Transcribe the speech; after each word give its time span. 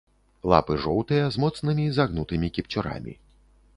Лапы 0.53 0.77
жоўтыя, 0.85 1.27
з 1.35 1.43
моцнымі 1.43 1.85
загнутымі 1.99 2.47
кіпцюрамі. 2.57 3.13